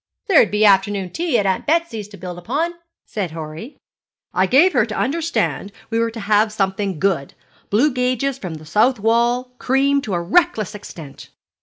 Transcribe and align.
'There'd 0.27 0.49
be 0.49 0.65
afternoon 0.65 1.11
tea 1.11 1.37
at 1.37 1.45
Aunt 1.45 1.67
Betsy's 1.67 2.07
to 2.07 2.17
build 2.17 2.39
upon, 2.39 2.73
said 3.05 3.29
Horry. 3.33 3.77
'I 4.33 4.47
gave 4.47 4.73
her 4.73 4.83
to 4.83 4.97
understand 4.97 5.71
we 5.91 5.99
were 5.99 6.09
to 6.09 6.21
have 6.21 6.51
something 6.51 6.97
good: 6.97 7.35
blue 7.69 7.91
gages 7.91 8.39
from 8.39 8.55
the 8.55 8.65
south 8.65 8.99
wall, 8.99 9.51
cream 9.59 10.01
to 10.01 10.15
a 10.15 10.19
reckless 10.19 10.73
extent.' 10.73 11.29